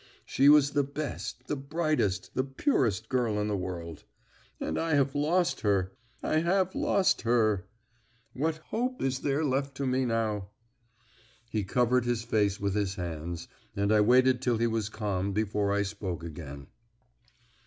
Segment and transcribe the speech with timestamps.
[0.25, 4.03] She was the best, the brightest, the purest girl in the world.
[4.59, 5.91] And I have lost her!
[6.23, 7.67] I have lost her!
[8.33, 10.47] What hope is there left to me now?"
[11.51, 15.71] He covered his face with his hands, and I waited till he was calm before
[15.71, 16.65] I spoke again.